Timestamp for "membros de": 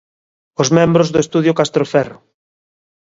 0.77-1.19